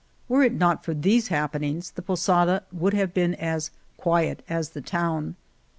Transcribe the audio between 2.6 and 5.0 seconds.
would have been as quiet as the